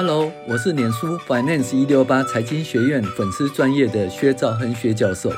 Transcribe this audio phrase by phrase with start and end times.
[0.00, 5.32] Hello，我是脸书 Finance 一六八财经学院粉丝专业的薛兆亨薛教授，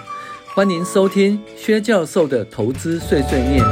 [0.54, 3.64] 欢迎收听薛教授的投资碎碎念。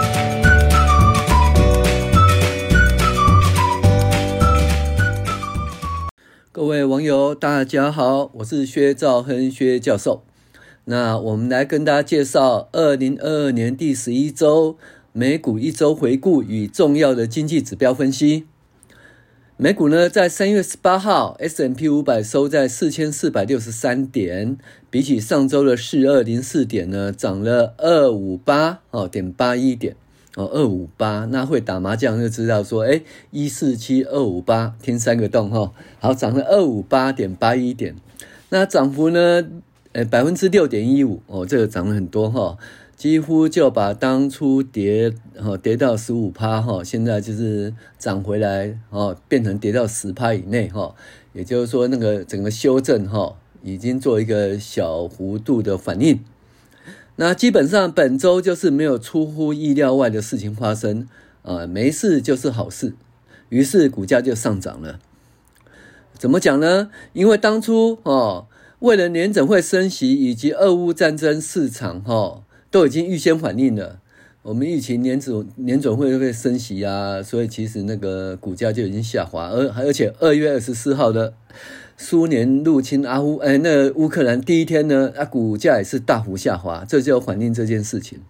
[6.50, 10.24] 各位网友，大家好，我是薛兆亨薛教授。
[10.86, 14.78] 那我们来跟大家介绍二零二二年第十一周
[15.12, 18.46] 美股一周回顾与重要的经济指标分析。
[19.60, 24.56] 美股呢，在三月十八号，S&P 五百收在四千四百六十三点，
[24.88, 29.96] 比起上周的四二零四点呢，涨了二五八哦点八一点
[30.36, 31.24] 哦二五八。
[31.24, 33.02] 那会打麻将就知道说，哎，
[33.32, 37.96] 一四七二五八，填三个洞哈，好，涨了二五八点八一点。
[38.50, 39.44] 那涨幅呢，
[39.90, 42.56] 呃，百分之六点一五哦，这个涨了很多哈。
[42.98, 50.96] 几乎就把当初跌哈跌到十五趴哈，现在就是涨回来哦，变成跌到十趴以内哈，
[51.32, 56.18] 也就是说那个整个修正哈，已经做一个小幅度的反应。
[57.14, 61.06] 那基本上本周就是没有出乎意料外的事情发生
[61.42, 62.94] 啊，没事就是好事，
[63.50, 64.98] 于是股价就上涨了。
[66.14, 66.90] 怎么讲呢？
[67.12, 68.48] 因为当初哦，
[68.80, 72.42] 为了联准会升息以及俄乌战争市场哈。
[72.70, 74.00] 都已经预先反应了，
[74.42, 81.32] 我们预期年准年总会会升息啊，所以其实那个股价就已经下滑，而而且二月二十四号的
[81.96, 88.20] 苏联入侵阿乌哎，那乌克兰第一天呢，啊股价也是大幅下滑，这就反映这件事情。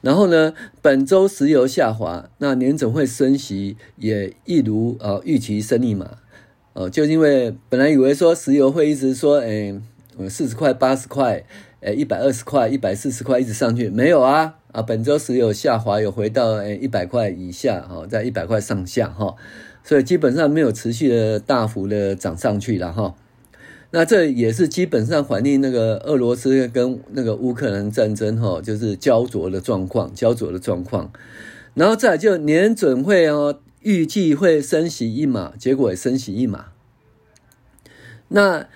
[0.00, 6.18] 然后呢，本周石油下滑，那年总会升息也一如啊预期升利嘛，
[6.74, 9.74] 哦，就因为本来以为说石油会一直说哎
[10.28, 11.44] 四十块八十块。
[11.80, 14.56] 诶，一百二十块、一百四十块一直上去，没有啊？
[14.72, 19.36] 啊，本周石油下滑，有回到诶一百块以下，哈，在一百块上下，哈，
[19.84, 23.14] 所以基本上没有持续的大幅的涨上去了，哈。
[23.92, 31.12] 那这也是基本上反映那个俄罗斯跟那个乌克兰战争，哈，就是胶着的状况，胶着的状况。
[31.74, 36.66] 然后再就年准会哦，预计会升息一码，结果也升息一码。
[38.26, 38.66] 那。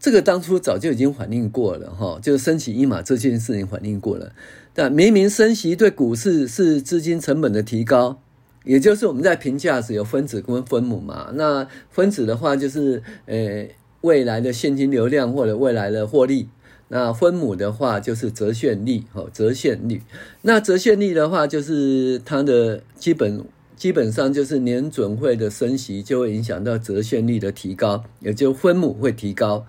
[0.00, 4.32] 这个当初早就已经反映过了哈，就是升息一码这件事情反映过了。
[4.72, 8.20] 但明明升息对股市是资金成本的提高，
[8.64, 11.30] 也就是我们在评价时有分子跟分母嘛。
[11.34, 13.66] 那分子的话就是呃
[14.02, 16.48] 未来的现金流量或者未来的获利，
[16.88, 20.02] 那分母的话就是折现率哈，折现率。
[20.42, 23.44] 那折现率的话就是它的基本。
[23.78, 29.64] 基本上就是年准会的升息就会影响到折现率的提高，也就分母会提高。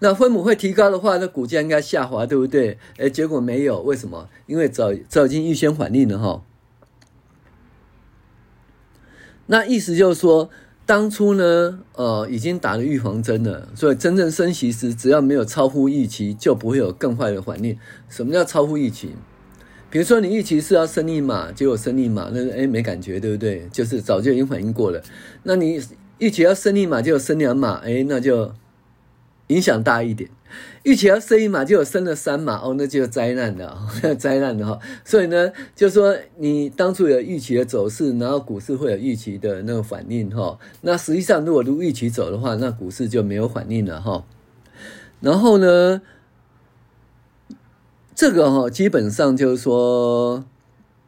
[0.00, 2.76] 那分母会提高的话，那股价应该下滑，对不对？
[2.98, 4.28] 诶，结果没有，为什么？
[4.46, 6.42] 因为早早已经预先反应了哈。
[9.46, 10.50] 那意思就是说，
[10.84, 17.78] 当初呢，呃，已经打了预防针了，所以真正升息时，只要没有超乎预期，就不会有更坏的反应。
[18.10, 19.14] 什么叫超乎预期？
[19.88, 23.66] 比如说你预期是要升一码，结果升一码，那诶没感觉，对不对？
[23.72, 25.00] 就是早就已经反应过了。
[25.44, 25.80] 那你
[26.18, 28.52] 预期要升一码，结果升两码，诶那就
[29.46, 30.28] 影响大一点。
[30.82, 33.88] 预期要升一码，结果升了三码，哦，那就灾难了，
[34.18, 34.78] 灾难了哈。
[35.04, 40.58] 所以呢，就说你当初有预期的走势，然后股市会有预期的那个反应哈。
[40.82, 44.24] 那实际上如果如预期走的话，那股市就没有反应了哈。
[45.20, 46.02] 然后呢？
[48.16, 50.42] 这个哈，基本上就是说，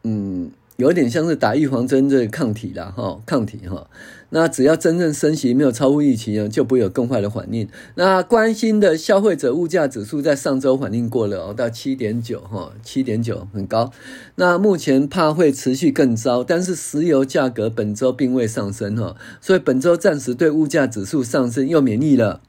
[0.04, 3.88] 嗯，有点像是打预防针这个抗体了哈，抗体哈。
[4.28, 7.66] 那只要真正升息没有超乎预期呢，就不会有更坏的反应。
[7.94, 13.91] 那关心的消费者物价指数在上周反应过了哦，到七点九哈，七点九很高。
[14.34, 22.42] 那目前怕会持续更糟，但是石油价格本周并未上升哈，所以本周暂时对物价指数上升又免疫了。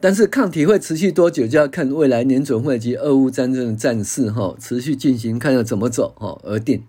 [0.00, 6.84] 但是抗体会持续多久，就要看未来年准会及俄乌战争的战事哈持续进行，看要怎么走哈而定。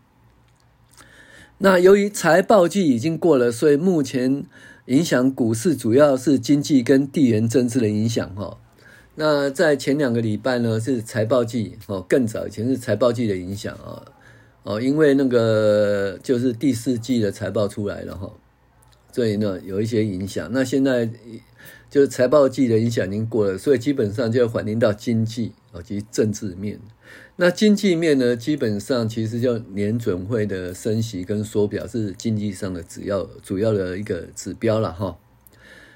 [1.57, 4.45] 那由于财报季已经过了，所以目前
[4.85, 8.57] 影响股市主要是经济跟地缘政治的影响哈。
[9.15, 14.01] 那在前两个礼拜呢是财报季哦，更早以前是财报季的影响啊
[14.63, 18.31] 哦，因为那个就是第四季的财报出来了哈，
[19.11, 20.49] 所以呢有一些影响。
[20.51, 21.09] 那现在。
[21.89, 26.79] 就是财报季的影响已经过了，所以基本上就要反映到经济以及政治面。
[27.35, 35.17] 那经济面呢，基本上其实就年准会的升息跟缩表是经济上的主要主要的一个指标了哈。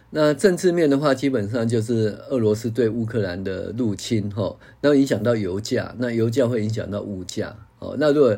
[0.10, 7.56] 那政治面的话，基本上就是俄罗斯对乌克兰的入侵哈，那影响到油价，那油价会影响到物价。
[7.80, 8.38] 哦，那如果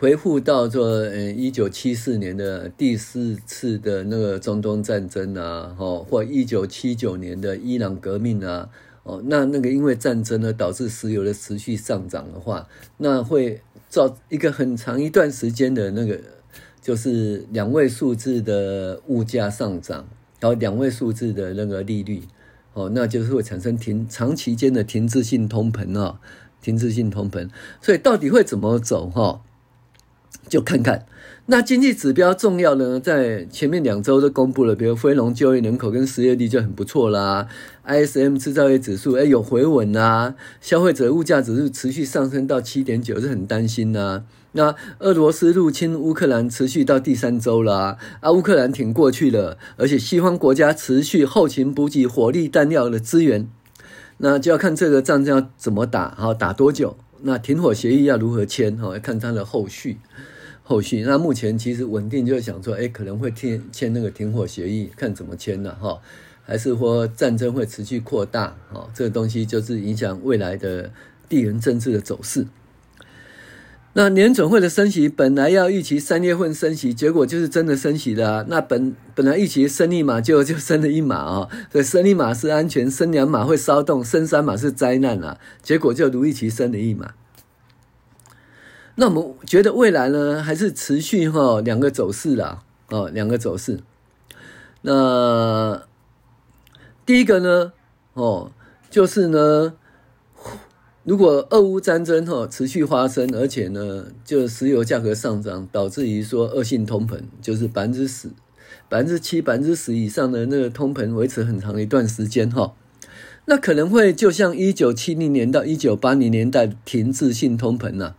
[0.00, 8.68] 回复到说，呃，一九七四年的第四次的那个中东战争啊，哦，或一九七九年的伊朗革命啊，
[9.02, 12.68] 哦，那那个因为战争呢导致石油的持续上涨的话，
[12.98, 16.16] 那会造一个很长一段时间的那个
[16.80, 20.06] 就是两位数字的物价上涨，
[20.38, 22.22] 然后两位数字的那个利率，
[22.72, 26.20] 哦，那就是会产生停长期间的停滞性通膨啊，
[26.62, 27.50] 停滞性通膨，
[27.82, 29.40] 所以到底会怎么走哈？
[30.48, 31.06] 就看看。
[31.50, 37.48] 那经济指标重要呢，在前面两周都公布了，比如非农就业人口跟失业率就很不错啦
[37.86, 44.24] ，ISM 制造业指数诶有回稳啦，消费者物价指数持续上升到七点九，是很担心呐。
[44.52, 53.48] 那俄罗斯入侵乌克兰持续到第三周啦，啊，乌克兰挺过去了，而且西方国家持续后勤补给、火力弹药的资源，
[54.18, 59.98] 那就要看这个战争要怎么打，好打多久，那停火协议要如何签，哈，要看它的后续。
[60.62, 65.98] 后续那目前其实稳定，就想说，哎，可能会签签那个停火协议，看怎么签了哈，
[66.44, 68.54] 还是说战争会持续扩大？
[68.70, 70.90] 哈，这个东西就是影响未来的
[71.28, 72.46] 地缘政治的走势。
[73.98, 78.46] 那年准会的升息本来要预期三月份升息，结果就是真的升息了。
[78.48, 81.48] 那本本来预期升一码，就就 升了一码啊。
[81.72, 85.40] 所以升一码是安全，升两码会骚动，升三码是灾难啊。
[85.62, 87.14] 结果就如预期升了一码。
[88.94, 93.80] 那我们觉得未来呢，还是持续哈两个走势啦，哦，两个走势。
[94.82, 95.82] 那
[97.04, 97.72] 第一个呢，
[98.14, 98.52] 哦，
[98.88, 99.74] 就是呢，
[101.08, 108.28] 如果俄乌战争哈持续发生，而且呢，就石油价格上涨，导致于说恶性通膨，就是百分之十、
[108.90, 112.74] 百分之七、百分之十以上的那个通膨维持很长一段时间哈，
[113.46, 118.14] 那可能会就像一九七零年到一九八零年代停滞性通膨呐。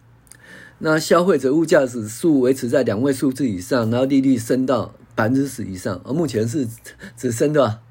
[0.80, 6.68] 那消费者物价指数维持在两位数字以上，然后利率升到百分之十以上，而目前是
[7.16, 7.82] 只升到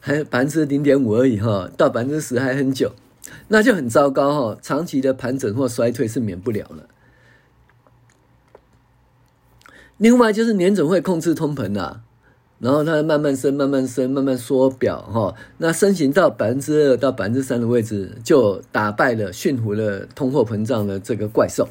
[0.00, 2.94] 还百分之零点五而已哈，到百分之十还很久，
[3.48, 6.88] 那就很糟糕哈，长期的盘整或衰退是免不了了。
[9.96, 12.02] 另外就是年准会控制通膨啊，
[12.60, 21.68] 然后它慢慢升，慢慢升，慢慢缩表哈，那升行到百分之二到百分之三的位置，就打败了驯服了通货膨胀的这个怪兽。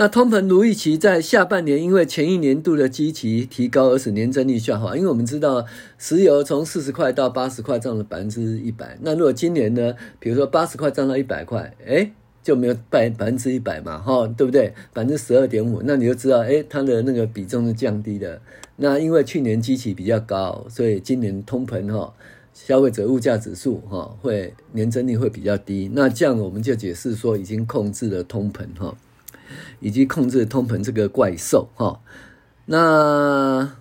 [0.00, 4.96] 那通膨如预期，在下半年因为前一年度的基期提高而使年增率下滑。
[4.96, 5.66] 因为我们知道
[5.98, 8.96] 石油从四十块到八十块涨了百分之一百。
[9.02, 12.12] 那如果今年呢，比如说八十块涨到一百块，诶
[12.42, 14.72] 就没有百百分之一百嘛，哈，对不对？
[14.94, 18.40] 百分之十二点五，那你就知道，诶它的那个比重是降低的。
[18.76, 22.10] 那因为去年基期比较高，所以今年通膨哈，
[22.54, 25.90] 消费者物价指数哈会年增率会比较低。
[25.92, 28.96] 那这样我们就解释说，已经控制了通膨哈。
[29.80, 32.00] 以及控制通膨这个怪兽哈，
[32.66, 33.76] 那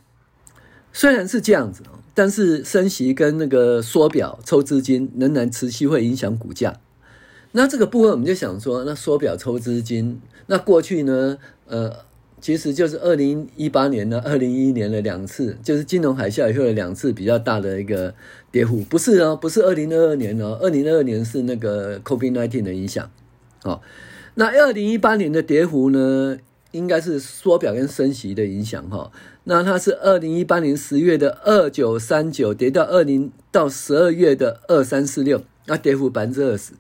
[0.92, 6.80] 虽然是这样子，但是升息跟那个缩表抽资金仍然持续会影响股价。
[7.52, 11.38] 那这个部分我们就想说，那缩表抽资金，那过去呢，
[11.68, 11.94] 呃，
[12.40, 18.14] 其实就是二零一八年呢，二零一一年的两次，就是金融海啸以后的两次比较大的一个
[18.52, 23.10] 跌幅，不是哦，不是二零二二年哦，二零二二年是那个 COVID-19 的影响，
[23.64, 23.82] 哦。
[24.40, 26.38] 那二零一八年的跌幅呢，
[26.72, 29.12] 应该是缩表跟升息的影响哈。
[29.44, 36.72] 那它是二零一八年十月的二九三九跌到二零到十二月的二三四六，那跌幅百分之二十。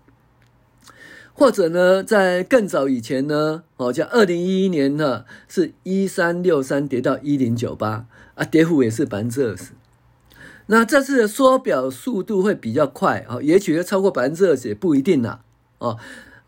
[1.33, 9.71] 或者呢，在更早以前呢，哦，叫二零一一年呢，是一三六三跌到一零九八啊，跌幅也是百分之二十。
[10.67, 15.41] 那这次的缩表速度会比较快啊，也许会超过百分之二十，也不一定啦，
[15.79, 15.97] 哦。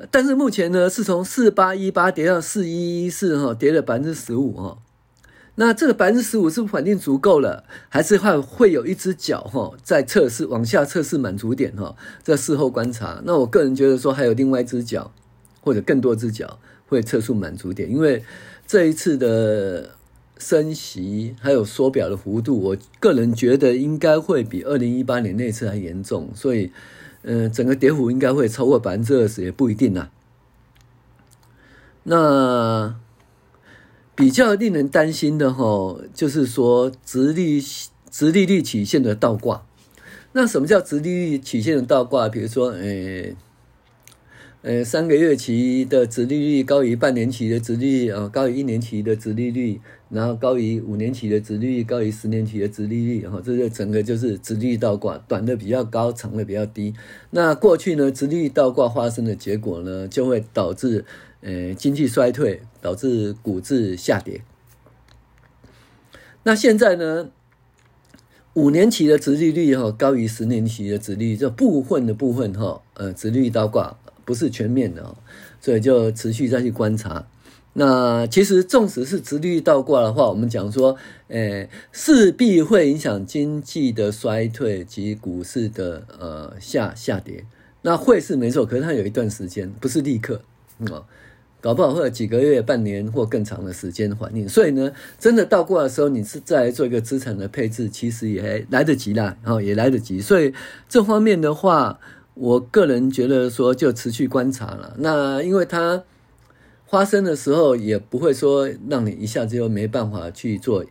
[0.09, 4.77] 但是目前呢，是从四八一八跌到四一一四哈，跌了百分之十五哈。
[5.55, 11.95] 那这个百分之十五是不是反应足够了，还是会会有一只脚哈在测试往下测试满足点哈？
[12.23, 13.21] 这事后观察。
[13.25, 15.11] 那我个人觉得说，还有另外一只脚
[15.59, 18.23] 或者更多只脚会测出满足点，因为
[18.65, 19.91] 这一次的
[20.37, 26.71] 升息还有缩表的幅度，我个人觉得应该会比二零一八年那次还严重，所以。
[27.23, 30.09] 嗯、整个跌幅应该会超过百分之二十，也不一定啊。
[32.03, 32.95] 那
[34.15, 37.61] 比较令人担心的哈，就是说直利
[38.09, 39.63] 直利率曲线的倒挂。
[40.33, 42.27] 那什么叫直利率曲线的倒挂？
[42.29, 43.35] 比如说，诶。
[44.63, 56.93] 呃三个月期的殖利率高于半年期的殖利率啊，高于一年期的殖利率，然后高于五年期的殖利率，高于十年期的殖利率，哈，这个整个就是殖利率倒挂，短的比较高，长的比较低。
[57.31, 61.05] 那过去呢，殖利率倒挂发生的结果呢，就会导致
[61.41, 64.43] 呃经济衰退，导致股市下跌。
[66.43, 67.31] 那现在呢，
[68.53, 75.15] 五年期的殖利率哈高于十年期的殖利率，这部分的部分哈，呃，殖利率倒挂不是全面的哦，
[75.59, 77.25] 所以就持续再去观察。
[77.73, 80.97] 那其实纵使是直率倒挂的话，我们讲说，
[81.29, 87.45] 诶，势必会影响经济的衰退及股市的呃下下跌。
[87.83, 90.41] 那会是没错，可是它有一段时间，不是立刻，
[90.79, 91.01] 嗯
[91.61, 100.19] 搞不好会有几个月、半年或更长的时间反应，所以呢，真的倒挂的时候，你是再来做一个资产的配置，其实也来得及啦，然后也来得及。
[100.19, 100.51] 所以
[100.89, 101.99] 这方面的话，
[102.33, 104.95] 我个人觉得说就持续观察了。
[104.99, 106.03] 那因为它
[106.87, 110.85] 发生的时候，也不会说让你一下子又没办法去做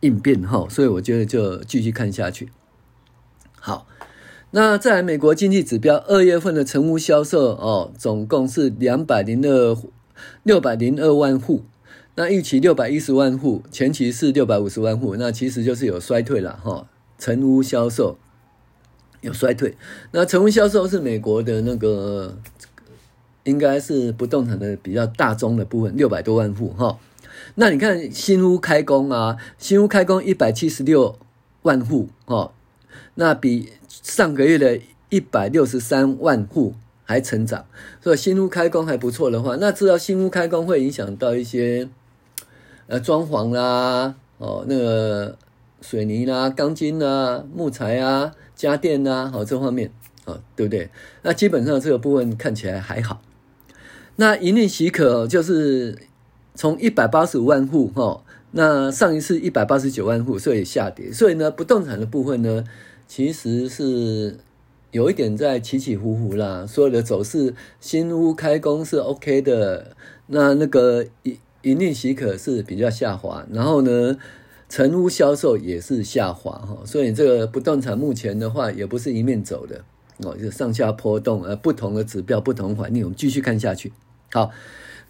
[0.00, 2.48] 应变哈，所以我觉得就继续看下去。
[3.58, 3.86] 好，
[4.50, 9.76] 那在美国经济指标，二月份的成屋销售哦，总共是两百零二。
[10.42, 11.62] 六百零二万户，
[12.14, 16.86] 那预期六百一十万户，前期是六百五十万户，那其实就是有衰退了哈。
[17.18, 18.18] 成屋销售
[19.20, 19.74] 有衰退，
[20.12, 22.36] 那成屋销售是美国的那个，
[23.44, 26.98] 应该是不动产的比较大宗的部分，六百多万户哈。
[27.54, 31.18] 那你看新屋开工啊，新屋开工一百七十六
[31.62, 32.52] 万户哈，
[33.14, 36.74] 那比上个月的一百六十三万户。
[37.02, 37.66] 还成长，
[38.00, 41.88] 所以新屋开工还不错的话，那知道新屋开工会影响到一些，
[42.86, 45.36] 呃，装潢啦，哦，那个
[45.80, 49.90] 水泥啦、钢筋啦、木材啊、家电啊，好、哦、这方面，
[50.24, 50.90] 哦，对不对？
[51.22, 53.20] 那基本上这个部分看起来还好。
[54.16, 55.98] 那营运许可就是
[56.54, 58.22] 从一百八十五万户，哈、
[58.52, 61.12] 那上一次一百八十九万户，所以下跌。
[61.12, 62.64] 所以呢，不动产的部分呢，
[63.06, 64.38] 其实是。
[64.92, 69.94] 有一点在起起伏伏啦，所有的走势，新屋开工是 OK 的，
[70.26, 74.16] 那那个营营运许可是比较下滑，然后呢，
[74.70, 79.84] 成屋销售也是下滑哈，所以这个不动产目前的话也不是一面走的
[80.18, 83.92] 哦，就上下波动，呃，不同的指标，不同环境，我们继续看下去。
[84.32, 84.52] 好，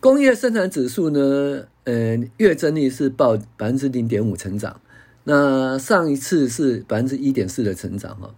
[0.01, 4.81] 工业生产指数呢，呃，月增率是报百分之零点五成长，
[5.25, 8.35] 那上一次是百分之一点四的成长哈。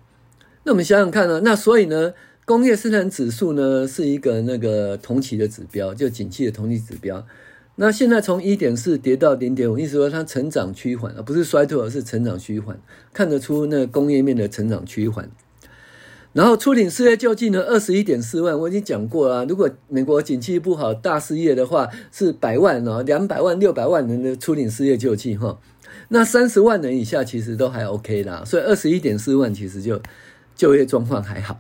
[0.64, 2.14] 那我们想想看呢，那所以呢，
[2.44, 7.24] 工业生产指数呢是一个那个同期的指标，就景气的同期指标。
[7.76, 12.78] 那现在从一点四跌到零点五，意思说它成长趋缓，而不是衰退，而是成长趋缓，
[13.12, 15.30] 看得出那个工业面的成长趋缓。
[16.32, 19.44] 然后初领失业救济呢，二十一点四万，我已经讲过了。
[19.44, 25.58] 如果美国景气不好，大失业的话，是百万哦，两百万、六百万人的初领失业救济哈。
[26.08, 30.00] 那三十万人以下其实都还 OK 啦，所以二十一点四万其实就。
[30.54, 31.58] 就业状况还好，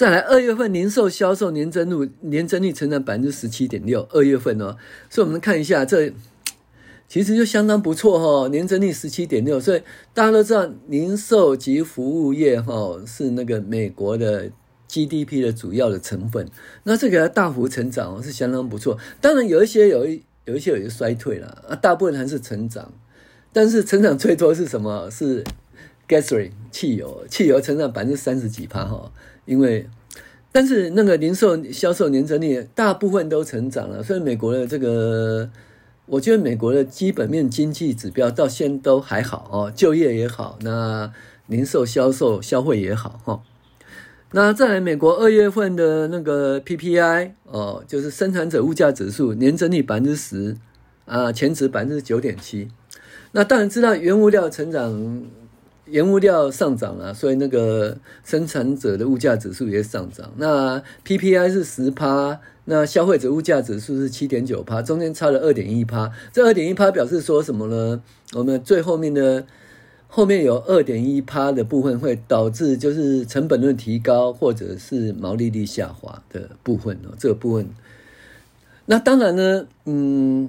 [0.00, 4.78] 再来二月份零售销售年增率年增率成长百分之十七点六，二月份哦，
[5.10, 6.10] 所以我们看一下这
[7.06, 9.82] 其实就相当不错哈，年增率十七点六，所以
[10.14, 14.50] 大家都知道零售及服务业哈是那个美国的
[14.88, 16.48] GDP 的主要的成分，
[16.84, 22.90] 那这个大幅成长是相当不错，当然有一些有一有一些有些衰退了啊，大部分还是成长，
[23.52, 25.10] 但是成长最多是什么？
[25.10, 25.44] 是
[26.08, 29.12] Gasoline 汽油，汽油成长百分之三十几趴哈，
[29.50, 29.84] 因为
[30.52, 35.50] 但是那个零售销售年增率大部分都成长了，所以美国的这个，
[36.06, 41.12] 我觉得美国的基本面经济指标到现都还好哦，就业也好，那
[41.48, 43.42] 零售销售消费也好哈。
[44.30, 50.56] 那再来美国二月份的那个 PPI 哦，就是生产者物价指数年增率百分之十
[51.06, 52.68] 啊，前值百分之九点七。
[53.32, 55.24] 那当然知道原物料成长。
[55.90, 60.30] 原物料上涨了，所以那个生产者的物价指数也上涨。
[60.36, 66.10] 那 PPI 是十趴，那消费者物价指数是七点九趴，中间差了二点一趴。
[66.32, 68.02] 这二点一趴表示说什么呢？
[68.34, 69.44] 我们最后面的
[70.06, 77.14] 后面有二点一趴的部分会导致就是成本论提高，或者是毛利率下滑的部分哦。
[77.18, 77.68] 这个部分，
[78.86, 80.48] 那当然呢，嗯，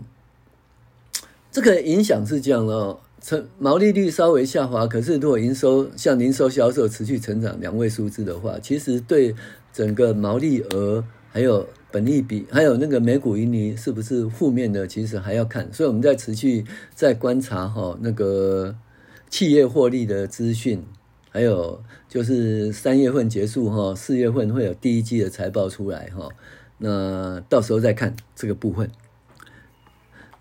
[1.51, 2.99] 这个影响是这样哦。
[3.21, 9.35] 成毛利率稍微下滑，可是如果营收像零售销售持续成长两位数字的话，其实对
[9.71, 15.71] 整个毛利额还有本利比，还有那个每股盈利是不是负面的，其实还要看。
[15.71, 18.75] 所以我们在持续在观察哈那个
[19.29, 20.83] 企业获利的资讯，
[21.29, 26.27] 还有就是三月份结束哈，四月份会有第一季的财报出来哈，
[26.79, 28.89] 那到时候再看这个部分。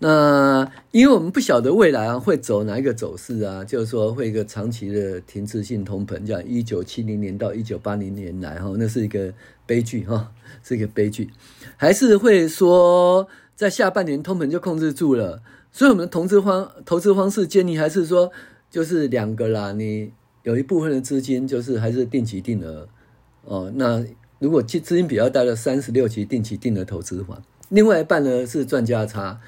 [0.03, 9.31] 那因为我们不晓得未来啊会走哪一个走势啊，就是说会一个长期的停滞性通膨，这样一九七零年到一九八零年来哈，那是一个
[9.67, 10.31] 悲剧哈，
[10.65, 11.29] 是一个悲剧，
[11.77, 15.43] 还是会说在下半年通膨就控制住了？
[15.71, 18.31] 所以我们的投资方投资方式建议还是说
[18.71, 22.87] 就是两个啦，你有一部分的资金就是还是定期定额
[23.45, 24.03] 哦，那
[24.39, 27.39] 如果资资金比较大的三十六期定期定额投资法，
[27.69, 29.39] 另外一半呢是赚价差。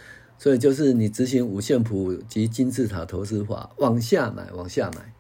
[0.44, 5.14] 所以就是你执行五线谱及金字塔投资法，往下买，往下买，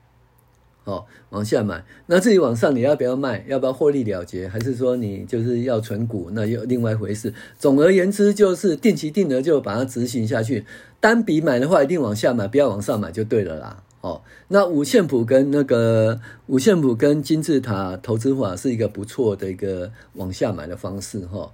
[0.84, 1.86] 哦，往下买。
[2.08, 3.46] 那至于往上，你要不要卖？
[3.48, 4.50] 要不要获利了结？
[4.50, 6.30] 还是说你就是要存股？
[6.34, 7.34] 那又另外一回事。
[7.58, 10.66] 总而言之，就是定期定额就把它执行下去。
[11.00, 13.82] 单笔买的话，一定往下买，不要往上买就对了啦。
[14.02, 21.50] 哦，那五线谱跟那个五线谱跟金字塔投资法是一个不错的一个往下买的方式哈。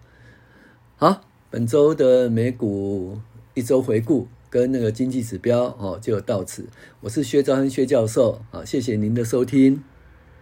[0.95, 1.21] 好，
[1.51, 3.19] 本周的美股。
[3.53, 6.65] 一周回顾跟那个经济指标哦，就到此。
[7.01, 9.83] 我是薛兆亨薛教授，啊，谢谢您的收听。